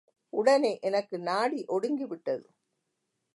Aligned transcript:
உடனே 0.33 0.79
எனக்கு 0.81 1.19
நாடி 1.19 1.65
ஒடுங்கிவிட்டது. 1.67 2.45